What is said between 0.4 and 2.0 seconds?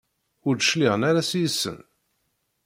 Ur d-cliɛen ara seg-sen?